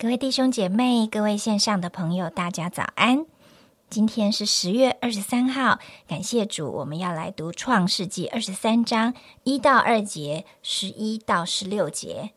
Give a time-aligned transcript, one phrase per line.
[0.00, 3.26] 各位弟兄姐妹，各位线上的朋友，大家早安！
[3.90, 12.30] 今天是十月二十三号，感谢主，我们要来读创世纪二十三章一到二节，十一到十六节。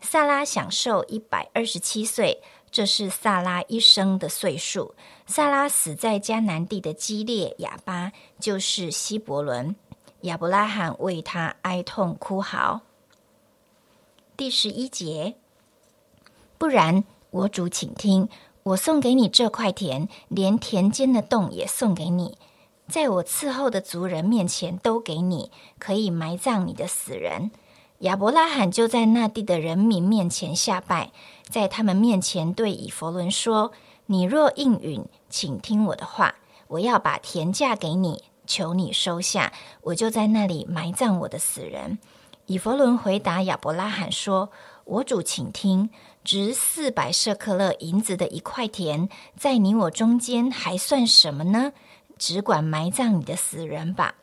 [0.00, 4.96] 萨拉享受一百二十七岁，这是萨拉一生的岁数。
[5.24, 8.10] 萨拉死在迦南地的基列亚巴，
[8.40, 9.76] 就是希伯伦。
[10.22, 12.80] 亚伯拉罕为他哀痛哭嚎。
[14.36, 15.36] 第十一节，
[16.58, 18.28] 不然，我主请听，
[18.62, 22.38] 我送给你这块田，连田间的洞也送给你，
[22.88, 27.50] 在我伺候的族人面前都给你，可以埋葬你的死人。
[28.00, 31.12] 亚伯拉罕就在那地的人民面前下拜，
[31.48, 33.72] 在他们面前对以弗伦说
[34.06, 36.34] ：“你若应允，请听我的话，
[36.68, 41.98] 我要把田价给你，求你收下，我就在那里埋葬我的死人。”
[42.46, 44.50] 以弗伦回答亚伯拉罕说
[44.84, 45.90] ：“我主，请听，
[46.26, 51.70] 值四百舍克勒银子的一块田，在你我中间还算什么呢？
[52.18, 54.16] 只管埋葬你的死人吧。”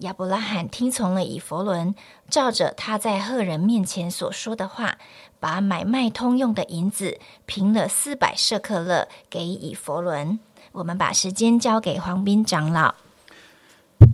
[0.00, 1.94] 亚伯拉罕听从了以弗伦，
[2.28, 4.98] 照着他在赫人面前所说的话，
[5.40, 10.38] 把买卖通用的银子平了四百舍克勒给以弗伦。
[10.72, 12.94] 我们把时间交给黄斌长老。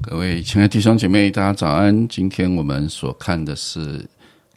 [0.00, 2.06] 各位亲爱弟兄姐妹，大家早安！
[2.06, 4.08] 今天我们所看的是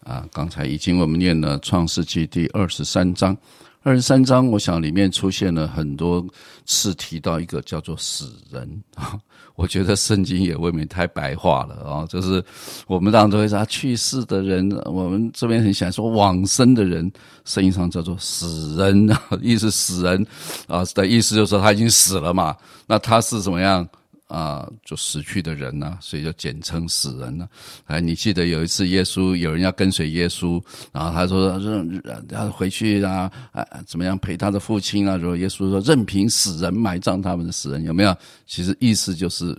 [0.08, 3.36] 啊，刚才已经我们念了创世纪第二十三章。
[3.84, 6.26] 二十三章，我想里面出现了很多
[6.66, 9.18] 次提到一个叫做死人啊。
[9.56, 12.44] 我觉得圣经也未免太白话了啊，就是
[12.86, 17.10] 我们当然都会说去世的人，我们这边很喜欢说往生的人，
[17.46, 20.26] 圣经上叫做死人啊，意思死人
[20.68, 22.56] 啊的意思就是说他已经死了嘛。
[22.88, 23.88] 那他是怎么样？
[24.28, 27.48] 啊，就死去的人呢，所以就简称死人呢。
[27.86, 30.62] 哎，你记得有一次耶稣有人要跟随耶稣，
[30.92, 35.18] 然后他说让要回去啊，啊怎么样陪他的父亲啊？
[35.18, 38.16] 说耶稣说任凭死人埋葬他们的死人，有没有？
[38.46, 39.58] 其实意思就是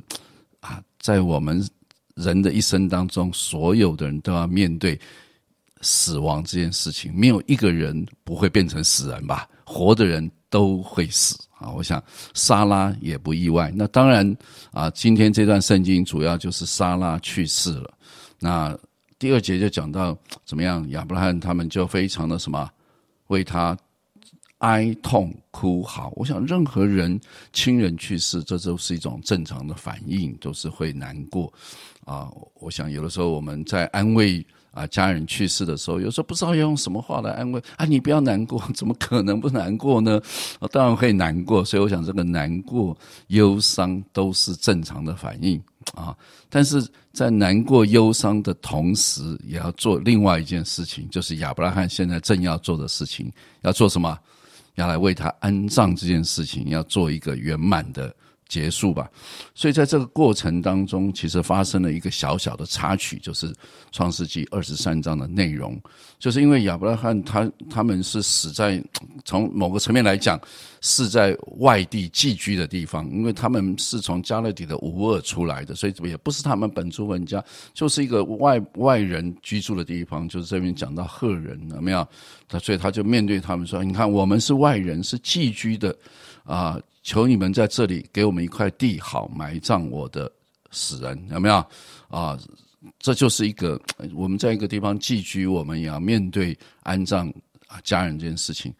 [0.61, 1.67] 啊，在我们
[2.15, 5.00] 人的一生当中，所有的人都要面对
[5.81, 9.49] 死亡这件事情，没有一个人不会变成死人吧？
[9.65, 11.37] 活的人都会死。
[11.59, 12.01] 啊，我想
[12.35, 13.73] 莎拉也不意外。
[13.75, 14.37] 那当然
[14.71, 17.93] 啊，今天这段圣经主要就是莎拉去世了。
[18.39, 18.79] 那
[19.19, 22.71] 第二节就讲到怎么样，亚伯拉罕他们就非常的什么，
[23.27, 23.77] 为他
[24.59, 26.13] 哀痛哭嚎。
[26.17, 27.21] 我想任何人
[27.53, 31.53] 亲人去世，这都是一种正常的反应，都是会难过
[32.05, 32.29] 啊。
[32.55, 34.45] 我想有的时候我们在安慰。
[34.71, 40.21] 啊，家人去世的时候，有时候不知道要用什么话来安慰啊，你不要难过，怎么可能不难过呢？
[40.71, 42.97] 当然会难过，所以我想这个难过、
[43.29, 45.61] 忧伤都是正常的反应
[45.95, 46.17] 啊。
[46.49, 53.33] 但是在难过、忧伤的同时，也要做另外一件事情，就是亚伯拉罕现在正要做的事情，
[53.63, 54.17] 要做什么？
[54.78, 58.15] 要来为他安葬这件事情，要做一个圆满的。
[58.49, 59.11] 结束吧，
[59.55, 63.55] 所以在这个过程当中，其实发生了一个小小的插曲，就是
[63.93, 65.79] 创世纪二十三章的内容，
[66.19, 68.83] 就是因为亚伯拉罕他他们是死在
[69.25, 70.41] 从某个层面来讲
[70.81, 77.45] 是在外地寄居的地方，因为他们是从加勒底的乌尔出来的，所以也不是他们本族人家，
[77.75, 82.09] 就是一个外外人居住的地方，就是这边讲到赫人有没有？
[82.49, 85.95] 他所以他就面对他们说：“你看，我们是外人，是寄居的
[86.45, 90.31] 啊。”求你们在这里给我们一块地，好埋葬我的
[90.71, 91.55] 死人，有没有
[92.09, 92.39] 啊？
[92.99, 93.81] 这就是一个
[94.15, 97.32] 我们在一个地方寄居，我们也要面对安葬
[97.67, 98.71] 啊家人这件事情。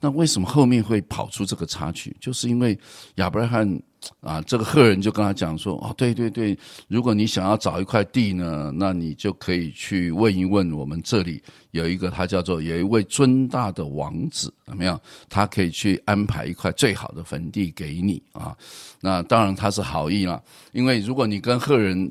[0.00, 2.16] 那为什么后面会跑出这个插曲？
[2.18, 2.78] 就是因为
[3.16, 3.78] 亚伯拉罕。
[4.20, 6.58] 啊，这个赫人就跟他讲说：“哦，对对对，
[6.88, 15.00] 如果你想要找一块地呢，那你就可以去问一问我们这里有一个，他叫做有一位尊大的王子，怎么样？
[15.28, 18.56] 他可以去安排一块最好的坟地给你啊。
[19.00, 20.42] 那当然他是好意啦，
[20.72, 22.10] 因为如果你跟赫人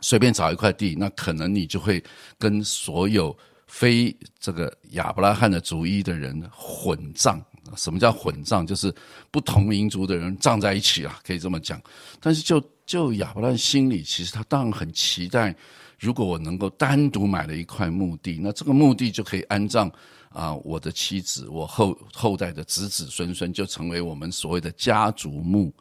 [0.00, 2.02] 随便找一块地，那可能你就会
[2.38, 7.40] 跟所有非这个亚伯拉罕的族裔的人混葬。”
[7.76, 8.66] 什么叫混葬？
[8.66, 8.94] 就是
[9.30, 11.80] 不同民族的人葬在一起啊，可以这么讲。
[12.20, 15.54] 但是就就亚伯拉罕心里，其实他当然很期待，
[15.98, 19.90] 如果我能够单独买了一块墓地，那这个墓地就可以安葬
[20.32, 25.72] 啊我的妻子，我后后代的子子孙孙，就成为我们所谓的家族墓。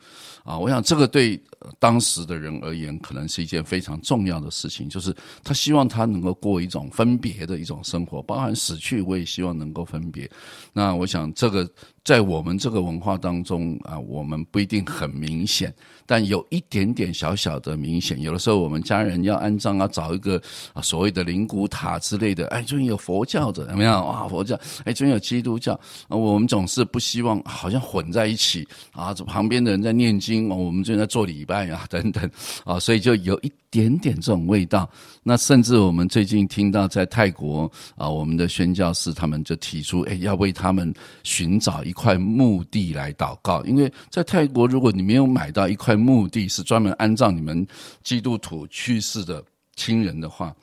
[0.43, 1.39] 啊，我想这个对
[1.77, 10.27] 当时的人而言，可能是一件非常重要的事情，就是他希望他能够过一种分别的一种生活，包含死去，我也希望能够分别。
[10.73, 11.69] 那我想这个
[12.03, 15.71] 在我们这个文化当中啊，我们不一定很明显，
[16.07, 18.19] 但有一点点小小的明显。
[18.19, 20.41] 有的时候我们家人要安葬啊，找一个
[20.81, 24.03] 所谓的灵骨塔之类的，哎，这边有佛教的，怎么样？
[24.03, 25.73] 哇，佛教，哎，这边有基督教，
[26.07, 32.29] 啊我们总是不希望好像混在一起啊，这旁边的人在念经，我们这边在做礼拜啊，等等
[32.63, 34.89] 啊，所以就有一点点这种味道。
[35.23, 47.65] 那甚至我们最近听到在泰国啊，我们的宣教士他们就提出，哎，要为他们寻找一块墓地来祷告，因为在泰国，如果你没有买到一块墓地，是专门安葬你们
[48.03, 49.43] 基督徒去世的
[49.75, 50.53] 亲人的话，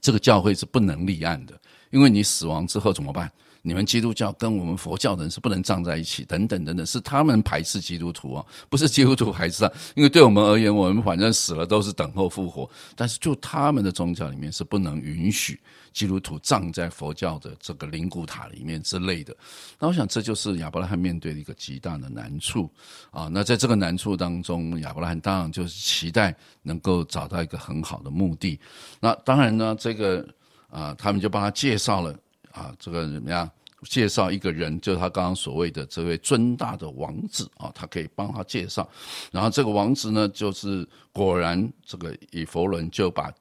[0.00, 3.30] 这个教会是不能立案的，因为你死亡之后怎么办？
[3.62, 9.72] 你们基督教跟我们佛教人是不能葬在一起，等等等等，是他们排斥基督徒啊，不是基督徒排斥啊。
[9.96, 15.60] 因为对我们而言，我们反正死了都是等候复活，但是就他们的宗教里面是不能允许
[15.92, 19.36] 基督徒葬在佛教的这个灵骨塔里面之类的。
[19.78, 22.70] 那我想这就是亚伯拉罕面对的一个极大的难处
[23.10, 23.28] 啊。
[23.30, 28.58] 那在这个难处当中，亚伯拉罕当然就是期待能够找到一个很好的目的。
[29.00, 30.26] 那当然呢，这个
[30.70, 32.18] 啊，他们就帮他介绍了。
[32.52, 33.48] 啊，这个怎么样？
[33.84, 38.88] 介绍一个人，就是他刚刚所谓的这位尊大的王子啊，他可以帮他介绍。
[39.30, 43.32] 然后这个王子呢，就是果然这个以佛伦就把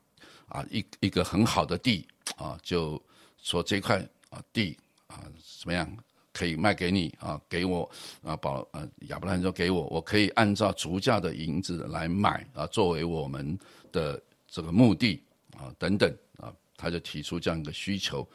[0.47, 3.01] 啊一一个很好的地啊，就
[3.41, 3.97] 说这块
[4.29, 4.77] 啊地
[5.07, 5.23] 啊
[5.59, 5.91] 怎么样
[6.31, 7.89] 可以卖给你啊，给我
[8.21, 13.57] 啊保啊亚伯兰说给我，我可以按照足价的银子来买啊，作为我们
[13.91, 15.19] 的这个目的
[15.55, 18.25] 啊等等啊，他就提出这样一个需求。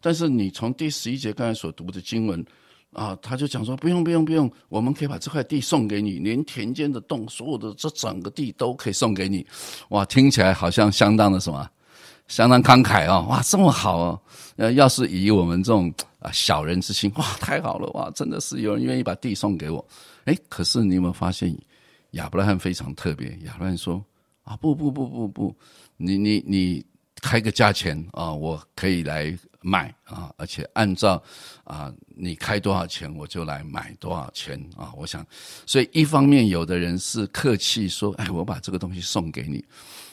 [0.00, 2.44] 但是你从第十一节刚才所读的经文，
[2.92, 9.46] 啊，他就讲说不用不用不用，我们可以把这块地送给你，连田间的洞，所有的这整个地都可以送给你。
[9.90, 11.68] 哇，听起来好像相当的什么，
[12.26, 14.20] 相当慷慨哦，哇，这么好哦。
[14.56, 19.86] 呃，要是以我们这种啊小人之心，哇，太好了，哇，真的是有人愿意把地送给我。
[20.24, 21.56] 哎，可是你有没有发现
[22.12, 23.28] 亚伯拉罕非常特别？
[23.44, 24.04] 亚伯拉罕说
[24.42, 25.54] 啊，不不不不不，
[25.96, 26.84] 你你你
[27.20, 29.38] 开个价钱啊，我可以来。
[29.62, 31.22] 买啊，而且按照
[31.64, 34.90] 啊，你开多少钱，我就来买多少钱啊！
[34.96, 35.22] 我想，
[35.66, 39.62] 所以一方面有的人是客气说，哎，我把这个东西送给你。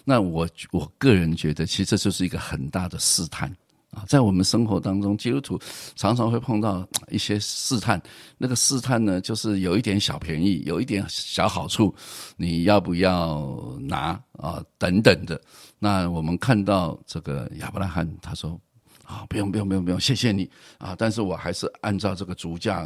[0.04, 3.50] 那我我个人觉得，其实这就是一个很大的试探
[3.92, 4.04] 啊。
[4.07, 5.60] 在我们生活当中，基督徒
[5.95, 8.01] 常常会碰到一些试探。
[8.38, 11.94] 那个试探呢，就是有一点小便宜，有一点小好处，
[12.36, 14.63] 你要不要拿啊？
[14.78, 15.39] 等等的。
[15.80, 18.60] 那我们看到这个亚伯拉罕，他说。
[19.07, 20.94] 啊，不用不用不用不用，谢谢你啊！
[20.98, 22.86] 但是我还是按照这个足价，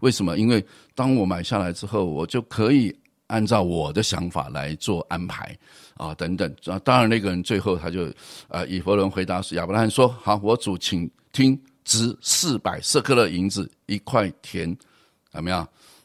[0.00, 0.36] 为什么？
[0.36, 2.92] 因为当我买下来之后，我就可以
[3.32, 5.58] 按照我的想法来做安排
[5.96, 6.78] 啊，等等啊。
[6.80, 8.04] 当然，那个人最后他就
[8.48, 14.76] 啊，以弗伦回答是亚伯拉罕说：“好，我主请听，值四百色克勒银子一块田，
[15.32, 15.56] 有没有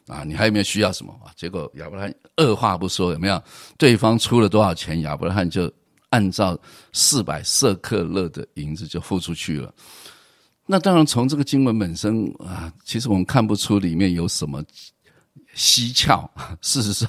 [0.06, 0.24] 啊？
[0.24, 3.42] 你还有没有需要什么啊？”结果亚伯拉罕二话不说，有没有？
[3.76, 5.70] 对方出了多少钱，亚伯拉罕就。
[6.10, 6.58] 按照
[6.94, 9.70] 四百色克勒的银子就付出去了。
[10.64, 14.64] 那当然，从这个经文本身啊，其实我们看不出里面有什么
[15.54, 16.30] 蹊跷。
[16.62, 17.08] 事实上，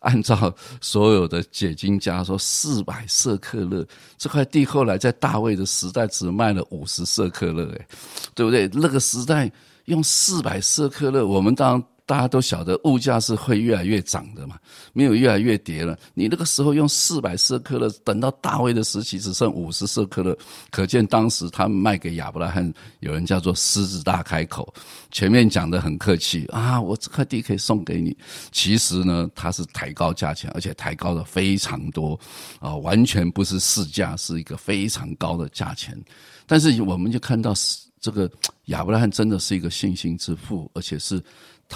[0.00, 7.86] 按照所有的解经家说，四百色克勒这块地后来在大卫的时代只卖了五十色克勒，哎，
[8.34, 8.68] 对不对？
[8.72, 9.50] 那个时代
[9.86, 11.82] 用四百色克勒，我们当。
[12.06, 14.58] 大家都晓得物价是会越来越涨的嘛，
[14.92, 15.98] 没有越来越跌了。
[16.12, 20.36] 你那个时候用四百色克勒，等到大卫的时期只剩五十色克勒，
[20.70, 22.70] 可见当时他卖给亚伯拉罕，
[23.00, 24.72] 有人叫做狮子大开口。
[25.10, 28.14] 前面讲的很客气啊，我这块地可以送给你。
[28.52, 32.20] 其实呢，他是抬高价钱，而且抬高的非常多
[32.60, 35.98] 啊，完全不是市价，是一个非常高的价钱。
[36.46, 37.54] 但是我们就看到
[37.98, 38.30] 这个
[38.66, 41.18] 亚伯拉罕真的是一个信心之父，而且是。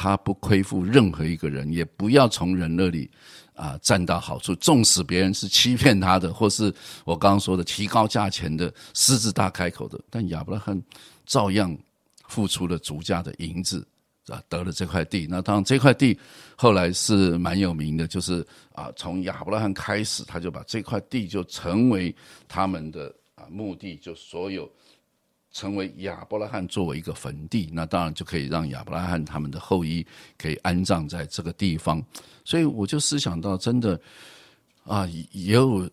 [0.00, 3.10] 他不亏负任何一个人，也不要从人那里
[3.52, 4.54] 啊占到好处。
[4.54, 6.72] 纵使别人是欺骗他的，或是
[7.04, 10.80] 我刚刚说的提高价钱的、狮子大开口的，但亚伯拉罕
[11.26, 11.76] 照样
[12.28, 13.84] 付出了足价的银子
[14.28, 15.26] 啊，得了这块地。
[15.28, 16.16] 那当然，这块地
[16.54, 22.14] 后来是蛮有名的，就是啊，从亚伯拉罕开始，他就把这块地就成为
[22.46, 24.70] 他们的啊墓地，就所有。
[25.58, 30.06] 成为亚伯拉罕作为一个坟地，那当然就可以让亚伯拉罕他们的后裔
[30.40, 32.00] 可以安葬在这个地方。
[32.44, 34.00] 所以我就思想到，真的
[34.84, 35.90] 啊，也有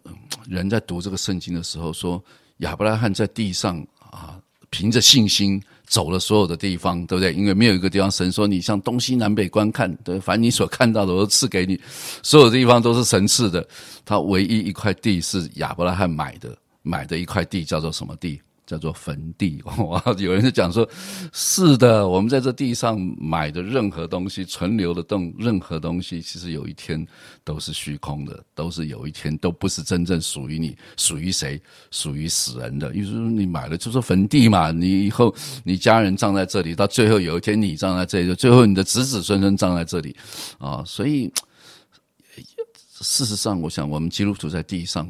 [0.48, 2.24] 人在读这个圣经的时候说，
[2.57, 7.34] 亚伯拉罕在地上啊，凭着信心走了所有的地方，对不对？
[7.34, 11.81] 因为没有一个地方神说你向东西南北观看，对，凡你所看到的我都赐给你，
[12.22, 13.67] 所有地方都是神赐的。
[14.05, 18.39] 他唯一一块地是亚伯拉罕买的，买的一块地叫做什么地？
[18.65, 19.62] 叫做坟地。
[19.88, 20.88] 哇，有人就讲说，
[21.31, 27.05] 是的，我们在这地上买的任何东西，存留的动任何东西，其实有一天
[27.43, 31.62] 都是虚空的，都是有一天都不是真正属于你，属于谁？
[31.91, 32.93] 属于死人的。
[32.95, 40.15] 意思说，你买了就是坟地嘛，你以后你家人葬在这里，到最后有一天你葬在这里，最后你的子子孙孙葬在这里
[40.57, 40.84] 啊。
[40.86, 41.31] 所以，
[43.01, 45.07] 事实上，我想我们基督徒在地上。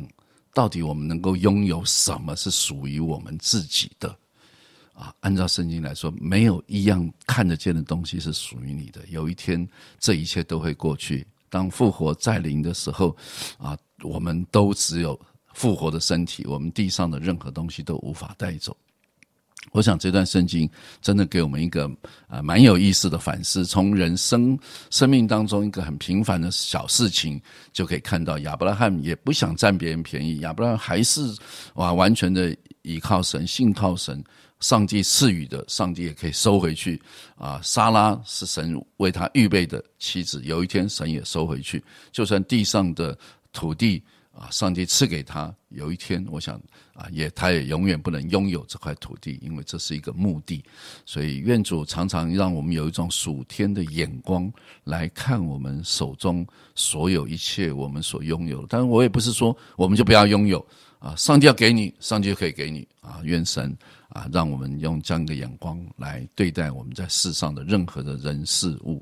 [0.55, 4.17] 到底我们能够拥有什么是属于我们自己的？
[4.93, 9.01] 啊，按照圣经来说，没有一样看得见的东西是属于你的。
[9.09, 9.67] 有一天，
[9.99, 11.27] 这一切都会过去。
[11.49, 13.13] 当复活再临的时候，
[13.57, 15.19] 啊，我们都只有
[15.53, 18.75] 复活的身体，我们地上的任何东西都无法带走。
[19.71, 20.69] 我想这段圣经
[21.01, 21.89] 真的给我们一个
[22.27, 24.57] 啊蛮有意思的反思，从人生
[24.89, 27.41] 生命当中一个很平凡的小事情，
[27.73, 31.21] 就可以看到亚伯拉罕也不想占别人便宜，亚伯拉罕还是
[31.73, 34.23] 哇完全的依靠神，信靠神，
[34.59, 37.01] 上帝赐予的，上帝也可以收回去
[37.35, 37.59] 啊。
[37.61, 43.17] 莎拉是神为他预备的妻子，有一天神也收回去，就算地上的
[43.51, 44.01] 土地。
[44.37, 46.61] 啊，上帝赐给他，有一天，我想
[46.93, 50.61] 啊，也他也永远不能拥有这块土地，因为这是一个墓地。
[51.05, 54.51] 所以，愿主常常让我们有一种属天的眼光
[54.83, 58.67] 来看我们手中所有一切我们所拥有的。
[58.69, 60.59] 但是我也不是说我们就不要拥有
[60.99, 63.21] 啊，上帝要给你，上帝就可以给你啊。
[63.23, 63.73] 愿神
[64.09, 69.01] 啊，让我们用这样的眼光来对待我们在世上的任何的人事物。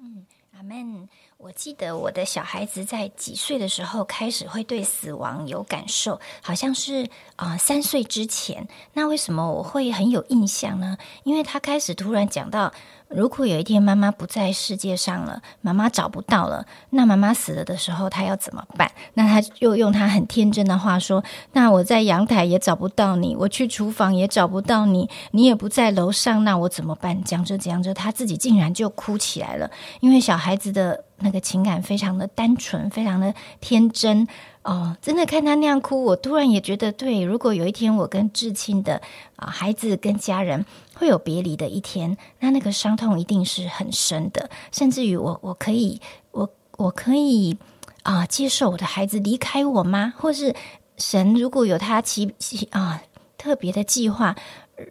[0.00, 1.08] 嗯，阿门。
[1.38, 8.66] 我记得我的小孩子在几岁的时候开始会对死亡有感受，好像是啊三岁之前。
[8.94, 10.98] 那为什么我会很有印象呢？
[11.22, 12.72] 因为他开始突然讲到。
[13.08, 18.90] 如果有一天妈妈不在世界上了，妈妈找不到了，那妈妈死了的时候，他要怎么办？
[19.14, 34.28] 那他又用他很天真的话说：“那我在阳台也找不到你，我去厨房也找不到你，你也不在楼上，那我怎么办？”讲着讲着，他自己竟然就哭起来了，因为小孩子的那个情感非常的单纯，非常的天真
[34.62, 34.94] 哦。
[35.00, 39.00] 真的看他那样哭，我突然也觉得，对，如果有一天我跟至亲的
[39.36, 40.66] 啊孩子跟家人。
[40.98, 46.00] 会有别离的一天，那那个伤痛一定是很深的，甚至于我我可以
[46.32, 47.56] 我我可以
[48.02, 50.12] 啊接受我的孩子离开我吗？
[50.16, 50.54] 或是
[50.96, 53.00] 神如果有他其其啊
[53.36, 54.34] 特别的计划，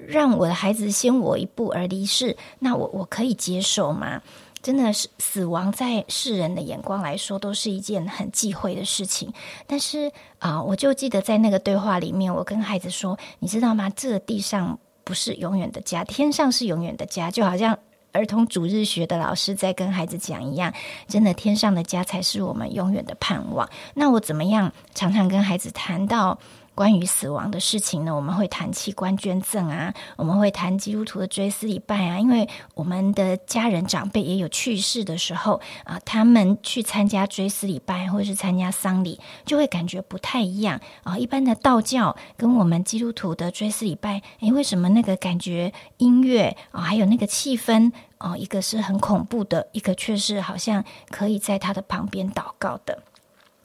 [0.08, 4.22] 让我的孩子先我一步而离世，那我我可以接受吗？
[4.62, 9.32] 真的是死亡在世人的眼光来说，都是一件很忌讳的事情。
[9.66, 13.90] 但是啊，我就记得在那个对话里面，我跟孩子说，你知道吗？
[13.90, 14.80] 这地上。
[15.08, 17.80] 不是永远的家，天上是永远的家，就好像
[18.12, 20.74] 儿童主日学的老师在跟孩子讲一样，
[21.08, 23.70] 真的天上的家才是我们永远的盼望。
[23.94, 26.38] 那我怎么样常常跟孩子谈到？
[26.78, 41.18] 关于死亡的事情呢，我们会谈器官捐赠啊，我们会谈基督徒的追思礼拜啊，因为我们的家人长辈也有去世的时候啊，他们去参加追思礼拜或者是参加丧礼，就会感觉不太一样啊。
[41.18, 53.02] 一般的道教跟我们基督徒的追思礼拜，诶，为什么那个感觉音乐啊，还有那个气氛啊，一个是很恐怖的，一个却是好像可以在他的旁边祷告的。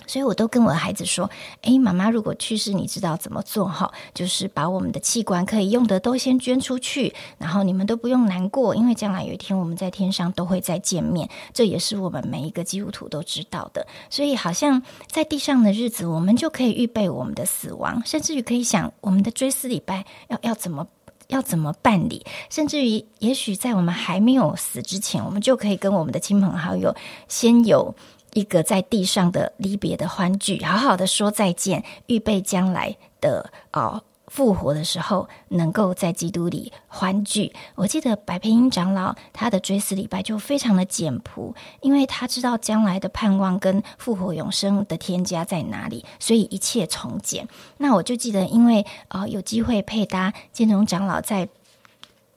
[0.07, 1.31] 所以，我都跟我的孩子说
[1.63, 3.91] ：“诶，妈妈如果去世，你知道怎么做哈？
[4.15, 11.29] 就是把我们的器官可以用的都先捐出去，然后你们都不用难过，因为将来有一天我们在天上都会再见面。
[11.53, 13.87] 这也是我们每一个基督徒都知道的。
[14.11, 20.87] 所以，好像在地上的日子，我们就可以预备我们的死亡，甚至于可以想我们的追思礼拜要要怎么
[21.29, 26.95] 要怎么办理，甚至于也许在我们还没有死之前，我们就可以跟我们的亲朋好友
[27.29, 27.95] 先有。”
[28.35, 37.53] 一个在地上的离别的欢聚，好好的说再见，预备将来的哦复活的时候，能够在基督里欢聚。
[37.75, 47.47] 我记得白培英长老他的追思礼拜就非常的简朴，因为他知道将来的盼望跟复活永生的添加在哪里，所以一切从简。
[47.77, 51.49] 那我就记得，因为啊有机会配搭建荣长老在。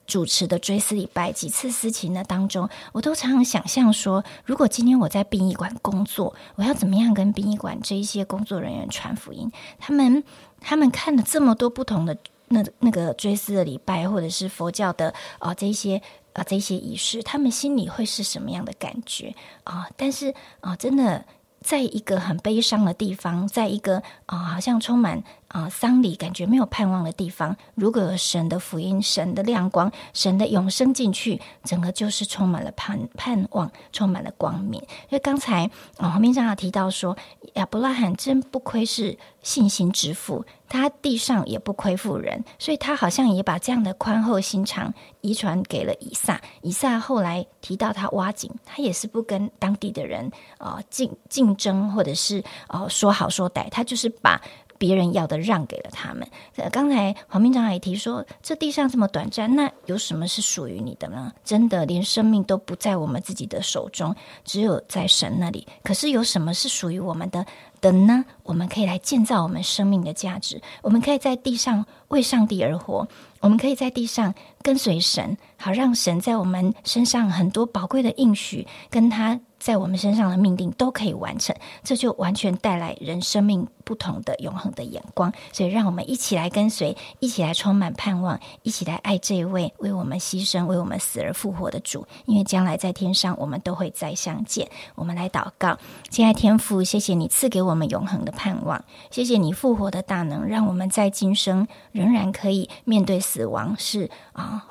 [0.06, 9.50] 主持的追思礼拜几次私情的当中，我都常常想象说，如果今天我在殡仪馆工作，我要怎么样跟殡仪馆这一些工作人员传福音？
[9.78, 10.22] 他们
[10.60, 12.16] 他们看了这么多不同的
[12.48, 16.00] 那那个追思的礼拜，或者是佛教的啊这些
[16.32, 19.34] 啊这些仪式，他们心里会是什么样的感觉
[19.64, 19.88] 啊？
[19.96, 21.24] 但是啊，真的。
[21.62, 34.80] 在一个很悲伤的地方，在一个啊，好像充满啊丧礼感觉没有盼望的地方，如果有神的福音、神的亮光、神的永生进去，整个就是充满了盼盼望，充满了光明。
[34.80, 37.16] 因为刚才啊黄明长有提到说，
[37.54, 40.44] 亚伯拉罕真不愧是信心之父。
[40.68, 46.40] 他地上也不亏负人，所以他好像也把这样的宽厚心肠遗传给了以撒。
[46.60, 54.42] 以撒后来提到他挖井，他也是不跟当地的人啊竞竞争，或者是哦说好说歹，他就是把。
[54.78, 56.26] 别人要的让给了他们。
[56.70, 61.32] 刚才黄明长也提说，这地上这么短暂，那有什么是属于你的呢？
[61.44, 64.14] 真的，连生命都不在我们自己的手中，
[64.44, 65.66] 只有在神那里。
[65.82, 67.46] 可是有什么是属于我们的
[67.80, 68.24] 的呢？
[68.42, 70.60] 我们可以来建造我们生命的价值。
[70.82, 73.08] 我们可以在地上为上帝而活。
[73.40, 79.40] 我们可以在地上跟随神，好让神在我们身上很多宝贵的应许跟他。
[79.58, 85.32] 在我们身上的命定都可以完成，这就完全带来人生命不同的永恒的眼光。
[85.52, 92.06] 所以，让我们一起来跟随，一起来充满盼望，一起来爱这一位为我们牺牲、为我们死而复活的主。
[92.26, 94.68] 因为将来在天上，我们都会再相见。
[94.94, 95.78] 我们来祷告，
[96.10, 104.66] 亲爱天父，谢谢你赐给我们永恒的盼望，谢谢你复活的大能，让我们在今生仍然可以面对死亡，是啊。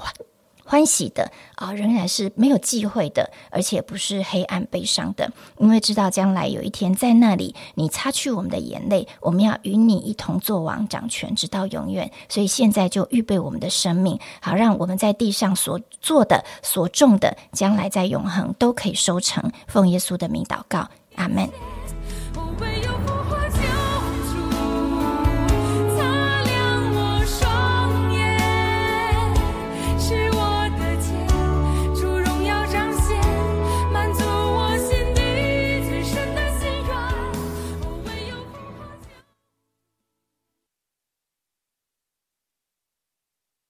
[0.65, 12.11] 欢喜的啊，仍然是没有忌讳的，而且不是黑暗悲伤的，因为知道将来有一天在那里，你擦去我们的眼泪，我们要与你一同做王掌权，直到永远。
[12.27, 19.51] 所以现在就预备我们的生命，好让我们在地上所做的、所种的，将来在永恒都可以收成。
[19.67, 21.74] 奉耶稣的名祷告，阿门。